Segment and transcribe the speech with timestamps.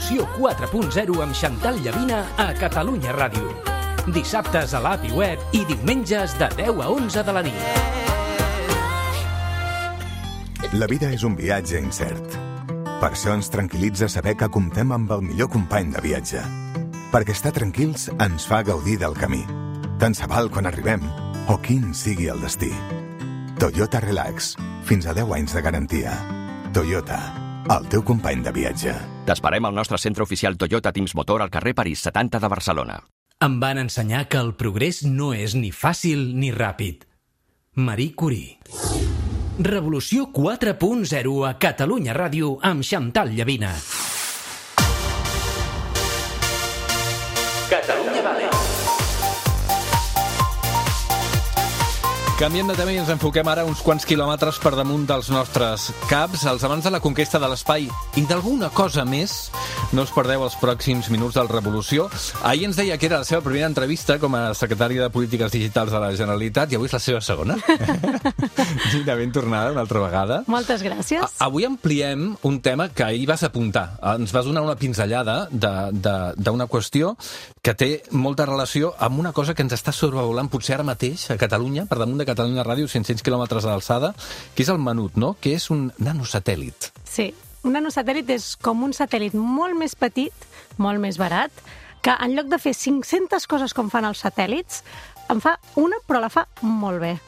[0.00, 3.50] Revolució 4.0 amb Xantal Llavina a Catalunya Ràdio.
[4.14, 7.60] Dissabtes a l'API web i diumenges de 10 a 11 de la nit.
[10.72, 12.24] La vida és un viatge incert.
[12.96, 16.40] Per això ens tranquil·litza saber que comptem amb el millor company de viatge.
[17.12, 19.44] Perquè estar tranquils ens fa gaudir del camí.
[20.00, 21.04] Tant se val quan arribem
[21.52, 22.72] o quin sigui el destí.
[23.60, 24.56] Toyota Relax.
[24.88, 26.16] Fins a 10 anys de garantia.
[26.72, 27.20] Toyota.
[27.68, 29.09] El teu company de viatge.
[29.28, 33.00] T'esperem al nostre centre oficial Toyota Teams Motor al carrer París 70 de Barcelona.
[33.40, 37.06] Em van ensenyar que el progrés no és ni fàcil ni ràpid.
[37.76, 38.58] Marie Curie.
[39.60, 43.74] Revolució 4.0 a Catalunya Ràdio amb Xantal Llavina.
[47.70, 48.50] Catalunya Vale.
[52.40, 56.46] Canviem de tema i ens enfoquem ara uns quants quilòmetres per damunt dels nostres caps,
[56.48, 57.82] els amants de la conquesta de l'espai
[58.16, 59.50] i d'alguna cosa més.
[59.92, 62.06] No us perdeu els pròxims minuts del Revolució.
[62.48, 65.92] Ahir ens deia que era la seva primera entrevista com a secretària de Polítiques Digitals
[65.92, 67.58] de la Generalitat i avui és la seva segona.
[68.94, 70.40] Gina, ben tornada una altra vegada.
[70.48, 71.20] Moltes gràcies.
[71.20, 73.98] A avui ampliem un tema que ahir vas apuntar.
[74.14, 77.12] Ens vas donar una pinzellada d'una qüestió
[77.62, 81.36] que té molta relació amb una cosa que ens està sobrevolant potser ara mateix a
[81.40, 84.14] Catalunya, per damunt de Catalunya Ràdio, 500 quilòmetres d'alçada,
[84.54, 85.34] que és el Menut, no?
[85.40, 86.90] que és un nanosatèl·lit.
[87.04, 87.30] Sí,
[87.64, 90.48] un nanosatèl·lit és com un satèl·lit molt més petit,
[90.80, 91.52] molt més barat,
[92.00, 94.80] que en lloc de fer 500 coses com fan els satèl·lits,
[95.28, 97.18] en fa una, però la fa molt bé.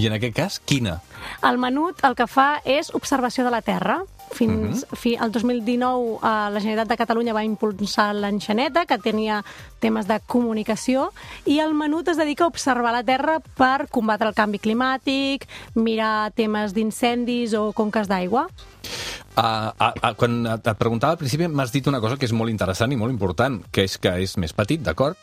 [0.00, 1.02] I en aquest cas, quina?
[1.44, 4.00] El Menut el que fa és observació de la Terra.
[4.30, 4.96] Fins uh -huh.
[4.96, 9.44] fi, el 2019 eh, la Generalitat de Catalunya va impulsar l'enxaneta, que tenia
[9.80, 11.12] temes de comunicació,
[11.46, 16.30] i el Menut es dedica a observar la Terra per combatre el canvi climàtic, mirar
[16.32, 18.48] temes d'incendis o conques d'aigua.
[19.36, 22.50] Uh, uh, uh, quan et preguntava al principi m'has dit una cosa que és molt
[22.50, 25.16] interessant i molt important, que és que és més petit, d'acord?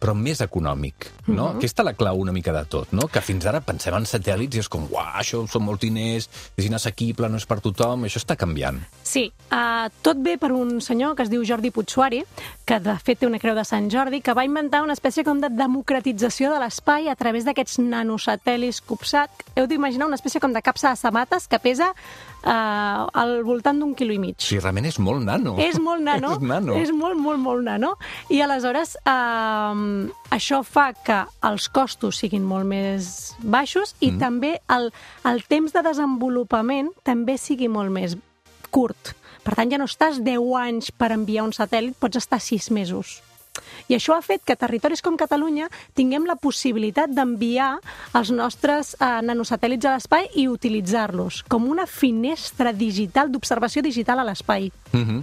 [0.00, 1.32] Però més econòmic, no?
[1.34, 1.56] Uh -huh.
[1.56, 3.08] Aquesta la clau una mica de tot, no?
[3.08, 6.64] Que fins ara pensem en satèl·lits i és com, uah, això són molts diners, és
[6.64, 8.80] inassequible, no és per tothom, això està canviant.
[9.02, 12.24] Sí, uh, tot ve per un senyor que es diu Jordi Puigsuari,
[12.64, 15.40] que de fet té una creu de Sant Jordi, que va inventar una espècie com
[15.40, 19.30] de democratització de l'espai a través d'aquests nanosatèl·lits CubeSat.
[19.56, 21.92] Heu d'imaginar una espècie com de capsa de sabates que pesa
[22.46, 24.36] uh, al voltant d'un quilo i mig.
[24.42, 25.56] Sí, realment és molt nano.
[25.62, 26.32] És molt nano.
[26.36, 26.76] és nano.
[26.80, 27.94] És molt, molt, molt nano.
[28.28, 29.85] I aleshores uh,
[30.34, 34.18] això fa que els costos siguin molt més baixos i mm.
[34.22, 34.90] també el,
[35.28, 38.16] el temps de desenvolupament també sigui molt més
[38.70, 39.14] curt.
[39.46, 43.20] Per tant, ja no estàs 10 anys per enviar un satèl·lit, pots estar 6 mesos.
[43.88, 47.76] I això ha fet que territoris com Catalunya tinguem la possibilitat d'enviar
[48.18, 54.24] els nostres eh, nanosatèl·lits a l'espai i utilitzar-los com una finestra digital, d'observació digital a
[54.24, 54.70] l'espai.
[54.92, 55.18] Uh -huh.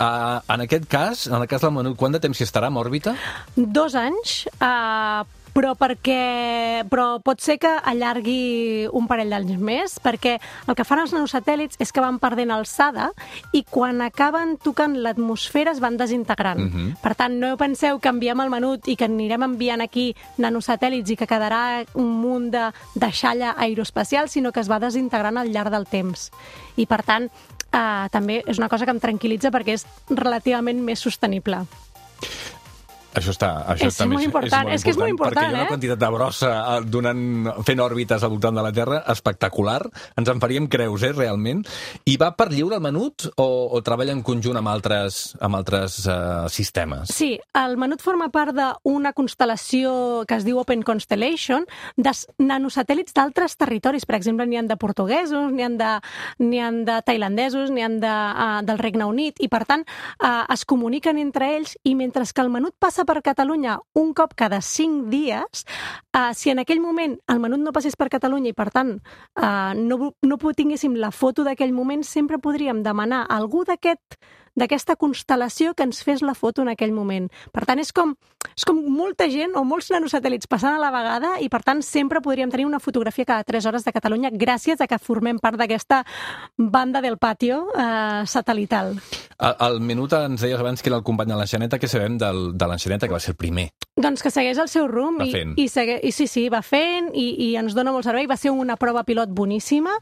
[0.00, 2.76] uh, en aquest cas, en el cas del Menut, quant de temps hi estarà en
[2.76, 3.14] òrbita?
[3.56, 5.24] Dos anys, uh,
[5.54, 11.04] però perquè però pot ser que allargui un parell d'anys més, perquè el que fan
[11.04, 13.10] els nanosatèl·lits és que van perdent alçada
[13.54, 16.60] i quan acaben tocant l'atmosfera es van desintegrant.
[16.60, 16.88] Uh -huh.
[17.00, 21.16] Per tant, no penseu que enviem el menut i que anirem enviant aquí nanosatèl·lits i
[21.16, 25.70] que quedarà un munt de, de xalla aeroespacial, sinó que es va desintegrant al llarg
[25.70, 26.30] del temps.
[26.76, 27.30] I, per tant,
[27.72, 31.66] eh, també és una cosa que em tranquil·litza perquè és relativament més sostenible.
[33.14, 33.50] Això està...
[33.70, 35.58] Això és també molt important, és, és, és que és molt important, perquè hi ha
[35.60, 35.70] una eh?
[35.70, 37.20] quantitat de brossa eh, donant,
[37.66, 39.78] fent òrbites al voltant de la Terra espectacular.
[40.18, 41.62] Ens en faríem creus, eh, realment.
[42.10, 46.00] I va per lliure el menut o, o treballa en conjunt amb altres, amb altres
[46.08, 47.12] uh, sistemes?
[47.14, 53.54] Sí, el menut forma part d'una constel·lació que es diu Open Constellation de nanosatèl·lits d'altres
[53.60, 54.08] territoris.
[54.10, 55.92] Per exemple, n'hi han de portuguesos, n'hi han de,
[56.64, 60.66] han de tailandesos, n'hi han de, uh, del Regne Unit, i per tant uh, es
[60.66, 65.08] comuniquen entre ells i mentre que el menut passa per Catalunya un cop cada cinc
[65.12, 65.64] dies,
[66.12, 68.96] eh, si en aquell moment el menut no passés per Catalunya i, per tant,
[69.40, 74.18] eh, no, no tinguéssim la foto d'aquell moment, sempre podríem demanar a algú d'aquest
[74.58, 77.28] d'aquesta constel·lació que ens fes la foto en aquell moment.
[77.52, 78.14] Per tant, és com,
[78.54, 82.22] és com molta gent o molts nanosatèl·lits passant a la vegada i, per tant, sempre
[82.24, 86.04] podríem tenir una fotografia cada 3 hores de Catalunya gràcies a que formem part d'aquesta
[86.56, 88.94] banda del patio eh, satelital.
[89.38, 91.80] El, el Minut ens deies abans que era el company de l'enxaneta.
[91.82, 93.70] Què sabem del, de l'enxaneta, que va ser el primer?
[93.94, 97.12] Doncs que segueix el seu rumb Va i, i, segue, i sí, sí, va fent
[97.14, 98.26] i, i ens dona molt servei.
[98.26, 99.92] Va ser una prova pilot boníssima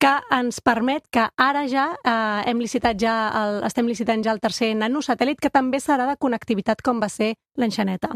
[0.00, 4.40] que ens permet que ara ja eh, hem licitat ja el, estem licitant ja el
[4.40, 8.10] tercer nanosatèl·lit que també serà de connectivitat com va ser l'enxaneta.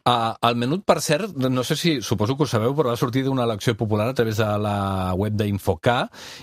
[0.00, 3.22] Uh, el menut, per cert, no sé si, suposo que ho sabeu, però va sortir
[3.26, 5.98] d'una elecció popular a través de la web d'Infocà,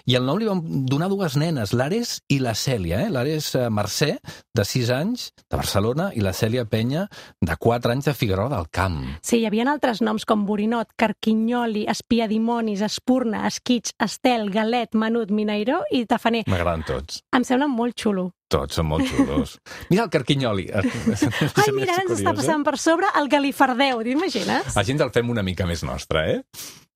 [0.06, 3.02] i el nom li van donar dues nenes, l'Ares i la Cèlia.
[3.06, 3.10] Eh?
[3.14, 4.12] L'Ares eh, Mercè,
[4.56, 7.08] de 6 anys, de Barcelona, i la Cèlia Penya,
[7.42, 9.02] de 4 anys, de Figueroa del Camp.
[9.26, 15.82] Sí, hi havia altres noms com Borinot, Carquinyoli, Espiadimonis, Espurna, Esquig, Estel, Galet, Menut, Minairó
[15.92, 16.46] i Tafaner.
[16.48, 17.24] M'agraden tots.
[17.36, 18.32] Em sembla molt xulo.
[18.48, 19.58] Tots són molt xulos.
[19.92, 20.70] Mira el Carquinyoli.
[20.72, 24.78] Ai, mira, ens està passant per sobre el galifardeu, t'imagines?
[24.80, 26.44] Així ens el fem una mica més nostre, eh?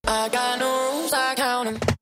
[0.07, 2.00] I got no rules, I count 'em.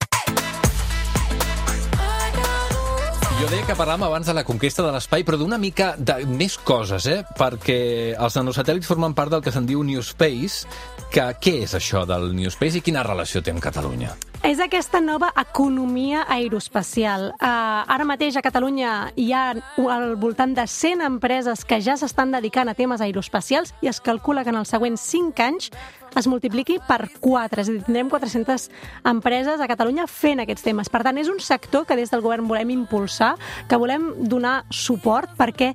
[3.39, 6.57] Jo deia que parlàvem abans de la conquesta de l'espai, però d'una mica de més
[6.59, 7.21] coses, eh?
[7.39, 7.77] Perquè
[8.19, 10.68] els nanosatèl·lits formen part del que se'n diu New Space,
[11.07, 14.12] que què és això del New Space i quina relació té amb Catalunya?
[14.44, 17.30] És aquesta nova economia aeroespacial.
[17.39, 22.35] Uh, ara mateix a Catalunya hi ha al voltant de 100 empreses que ja s'estan
[22.35, 25.71] dedicant a temes aeroespacials i es calcula que en els següents 5 anys
[26.17, 28.69] es multipliqui per 4, és a dir, tindrem 400
[29.11, 30.89] empreses a Catalunya fent aquests temes.
[30.89, 33.35] Per tant, és un sector que des del govern volem impulsar,
[33.69, 35.73] que volem donar suport perquè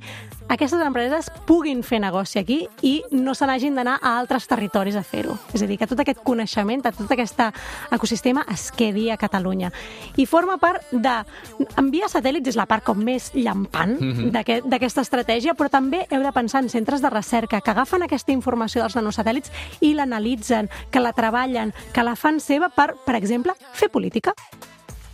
[0.49, 5.02] aquestes empreses puguin fer negoci aquí i no se n'hagin d'anar a altres territoris a
[5.02, 5.38] fer-ho.
[5.55, 7.41] És a dir, que tot aquest coneixement, tot aquest
[7.91, 9.73] ecosistema es quedi a Catalunya.
[10.17, 11.14] I forma part de...
[11.81, 13.96] Enviar satèl·lits és la part com més llampant
[14.35, 18.32] d'aquest- d'aquesta estratègia, però també heu de pensar en centres de recerca que agafen aquesta
[18.32, 19.50] informació dels nanosatèl·lits
[19.81, 24.35] i l'analitzen, que la treballen, que la fan seva per, per exemple, fer política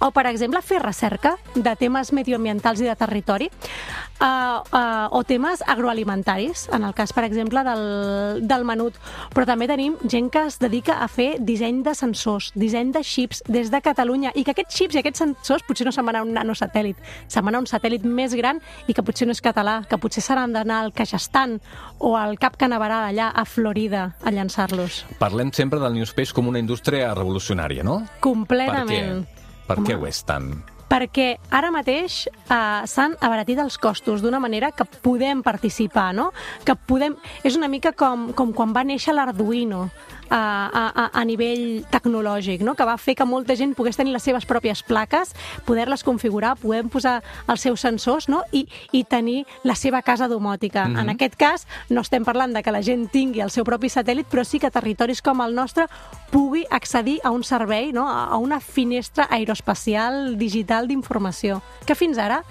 [0.01, 3.51] o, per exemple, fer recerca de temes medioambientals i de territori,
[4.21, 8.97] uh, uh, o temes agroalimentaris, en el cas, per exemple, del, del menut.
[9.35, 13.45] Però també tenim gent que es dedica a fer disseny de sensors, disseny de xips
[13.49, 16.25] des de Catalunya, i que aquests xips i aquests sensors potser no se'n van a
[16.25, 19.81] un nanosatèl·lit, se'n van a un satèl·lit més gran i que potser no és català,
[19.89, 21.59] que potser s'han d'anar al Kazakhstan
[21.99, 25.05] o al Cap Canaveral allà a Florida a llançar-los.
[25.21, 28.01] Parlem sempre del New Space com una indústria revolucionària, no?
[28.25, 29.27] Completament.
[29.71, 29.79] Per?
[29.79, 30.53] Per què ho és tant?
[30.91, 36.33] perquè ara mateix eh, s'han abaratit els costos d'una manera que podem participar, no?
[36.67, 37.15] Que podem...
[37.47, 39.85] És una mica com, com quan va néixer l'Arduino
[40.31, 42.75] a, a, a, nivell tecnològic, no?
[42.75, 45.35] que va fer que molta gent pogués tenir les seves pròpies plaques,
[45.67, 48.43] poder-les configurar, poder posar els seus sensors no?
[48.53, 48.67] I,
[48.97, 50.87] i tenir la seva casa domòtica.
[50.87, 51.01] Mm -hmm.
[51.01, 54.27] En aquest cas, no estem parlant de que la gent tingui el seu propi satèl·lit,
[54.31, 55.87] però sí que territoris com el nostre
[56.31, 58.09] pugui accedir a un servei, no?
[58.09, 62.45] a a una finestra aeroespacial digital d'informació, que fins ara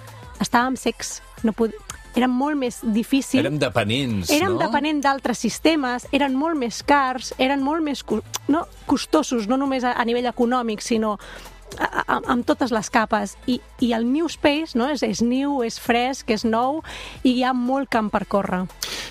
[0.43, 1.19] estàvem secs.
[1.43, 1.71] No pod...
[2.17, 3.43] Era molt més difícil.
[3.43, 4.63] Érem dependents, Érem no?
[4.63, 8.03] depenent d'altres sistemes, eren molt més cars, eren molt més
[8.49, 11.17] no, costosos, no només a, a nivell econòmic, sinó
[11.77, 13.35] a, a, amb totes les capes.
[13.47, 14.89] I, i el New Space no?
[14.89, 16.81] és, és new, és fresc, és nou,
[17.23, 18.65] i hi ha molt camp per córrer.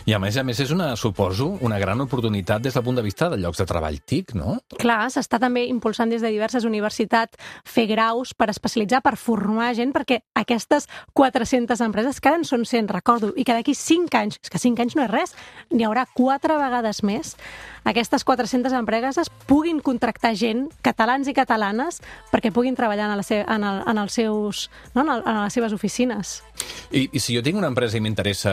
[0.08, 3.04] I a més a més és una, suposo, una gran oportunitat des del punt de
[3.04, 4.56] vista de llocs de treball TIC, no?
[4.80, 7.36] Clar, s'està també impulsant des de diverses universitats
[7.68, 12.64] fer graus per especialitzar, per formar gent, perquè aquestes 400 empreses, que ara en són
[12.64, 15.36] 100, recordo, i que d'aquí 5 anys, és que 5 anys no és res,
[15.74, 17.34] n'hi haurà 4 vegades més,
[17.88, 22.02] aquestes 400 empreses puguin contractar gent, catalans i catalanes,
[22.32, 25.06] perquè puguin treballar en, la se en, el, en, els seus, no?
[25.06, 26.38] en, el, en les seves oficines.
[26.92, 28.52] I, I si jo tinc una empresa i m'interessa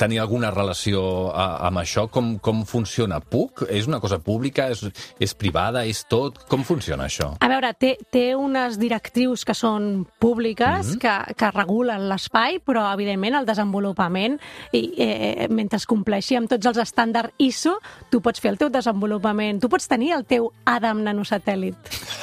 [0.00, 3.20] tenir alguna relació a, amb això, com, com funciona?
[3.20, 3.64] Puc?
[3.68, 4.68] És una cosa pública?
[4.72, 4.84] És,
[5.20, 5.84] és privada?
[5.84, 6.42] És tot?
[6.48, 7.32] Com funciona això?
[7.44, 13.40] A veure, té, té unes directrius que són públiques, que, que regulen l'espai, però, evidentment,
[13.40, 14.38] el desenvolupament,
[14.72, 17.76] i, eh, mentre es compleixi amb tots els estàndards ISO,
[18.14, 21.74] tu pots fer el teu desenvolupament, tu pots tenir el teu Adam nanosatèl·lit.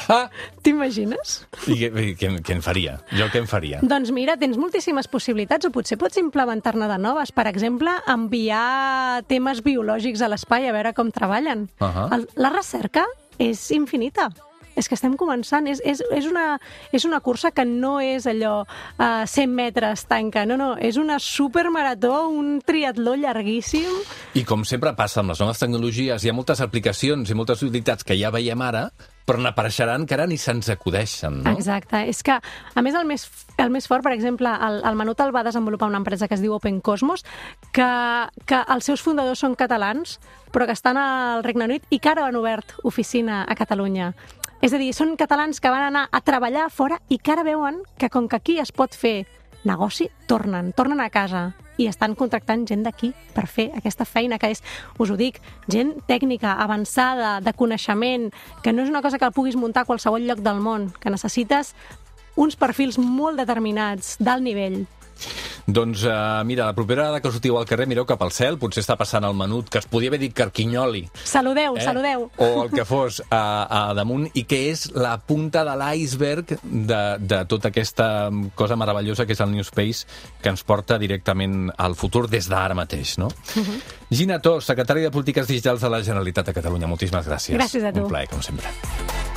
[0.08, 0.30] Ah!
[0.64, 1.42] T'imagines?
[1.68, 2.94] I i què, què en faria?
[3.12, 3.82] Jo què en faria?
[3.84, 7.34] Doncs mira, tens moltíssimes possibilitats, o potser pots implementar-ne de noves.
[7.36, 11.68] Per exemple, enviar temes biològics a l'espai a veure com treballen.
[11.84, 12.08] Ahà.
[12.16, 13.04] El, la recerca
[13.42, 14.30] és infinita.
[14.76, 16.58] És que estem començant, és, és, és, una,
[16.96, 21.20] és una cursa que no és allò uh, 100 metres tanca, no, no, és una
[21.22, 24.02] supermarató, un triatló llarguíssim.
[24.40, 28.08] I com sempre passa amb les noves tecnologies, hi ha moltes aplicacions i moltes utilitats
[28.08, 28.88] que ja veiem ara,
[29.26, 31.54] però n'apareixeran que ara ni se'ns acudeixen, no?
[31.56, 32.02] Exacte.
[32.10, 33.28] És que, a més, el més,
[33.62, 36.44] el més fort, per exemple, el, el Menut el va desenvolupar una empresa que es
[36.44, 37.24] diu Open Cosmos,
[37.72, 37.88] que,
[38.50, 40.18] que els seus fundadors són catalans,
[40.52, 44.12] però que estan al Regne Unit i que ara han obert oficina a Catalunya.
[44.62, 47.80] És a dir, són catalans que van anar a treballar fora i que ara veuen
[47.98, 49.26] que com que aquí es pot fer
[49.66, 54.52] negoci, tornen, tornen a casa i estan contractant gent d'aquí per fer aquesta feina que
[54.54, 54.62] és,
[55.02, 58.30] us ho dic, gent tècnica, avançada, de coneixement,
[58.62, 61.74] que no és una cosa que puguis muntar a qualsevol lloc del món, que necessites
[62.38, 64.84] uns perfils molt determinats, d'alt nivell.
[65.68, 68.82] Doncs uh, mira, la propera vegada que sortiu al carrer, mireu cap al cel, potser
[68.84, 72.28] està passant el menut, que es podia haver dit carquinyoli, Saludeu, saludeu.
[72.38, 77.02] o el que fos a, a damunt, i que és la punta de l'iceberg de,
[77.20, 80.08] de tota aquesta cosa meravellosa que és el New Space,
[80.42, 83.30] que ens porta directament al futur des d'ara mateix, no?
[84.12, 87.58] Gina Tos, secretària de Polítiques Digitals de la Generalitat de Catalunya, moltíssimes gràcies.
[87.58, 88.04] Gràcies a tu.
[88.08, 89.31] Un plaer, com sempre.